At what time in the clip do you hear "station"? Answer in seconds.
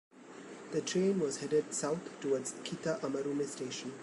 3.47-3.93